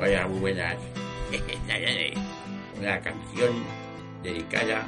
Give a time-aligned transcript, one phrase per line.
[0.00, 0.76] Hola, muy buenas.
[2.78, 3.54] Una canción
[4.22, 4.86] dedicada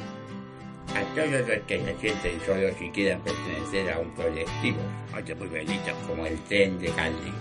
[0.95, 4.78] a todos los que se sienten solos y quieran pertenecer a un colectivo.
[5.16, 7.33] Oye, muy bonito, como el tren de Cali.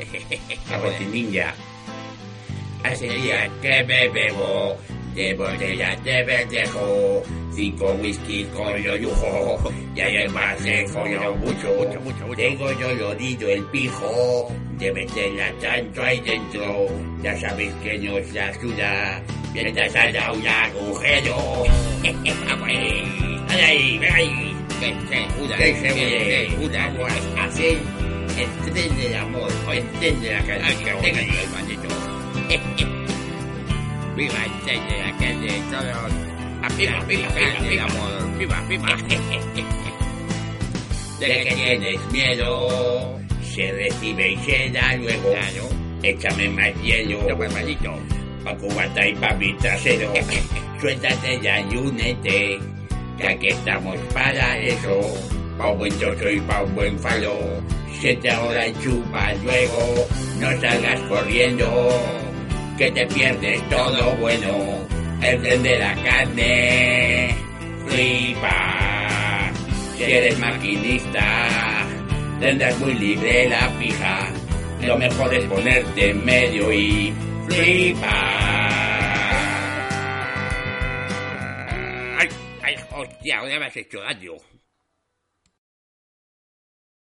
[0.72, 1.54] A Ninja.
[2.84, 4.78] Hace días que me bebo
[5.16, 7.24] de botellas de verdejo,
[7.58, 12.94] cinco whisky con yo yujo, y hay más dejo yo mucho, mucho, mucho, Tengo yo
[12.94, 14.48] lodido el pijo,
[14.78, 16.86] de meterla tanto ahí dentro,
[17.24, 21.64] ya sabéis que no es la ayuda, mientras haya un agujero.
[22.68, 24.54] ¡Ay, ahí, ven ahí!
[26.62, 27.80] una, una, así,
[28.38, 31.88] el tren del amor, o el tren de la canción, venga, el maldito.
[34.16, 36.27] viva el de la calle, todos.
[36.78, 37.28] Viva, viva,
[37.68, 38.62] viva, amor, viva.
[41.20, 45.32] De que tienes miedo, se recibe y se da luego.
[45.32, 45.70] Claro.
[46.04, 47.18] Échame más hielo.
[47.28, 47.94] Toma, malito.
[48.44, 50.14] Pa' cubata y pa' mi trasero.
[50.80, 52.60] Suéltate ya y únete,
[53.18, 55.02] ya que estamos para eso.
[55.58, 57.34] Pa' un buen chocho y pa' un buen falo.
[58.00, 60.08] Siete ahora y chupa luego,
[60.40, 61.90] no salgas corriendo
[62.78, 64.97] que te pierdes todo bueno.
[65.22, 67.36] El tren de la carne,
[67.88, 69.52] flipa.
[69.96, 71.88] Si eres maquinista,
[72.40, 74.32] tendrás muy libre la fija.
[74.82, 77.14] Lo mejor es ponerte en medio y
[77.48, 78.14] flipa.
[82.20, 82.30] Ay,
[82.64, 84.34] ay, hostia, ¿dónde me has hecho daño?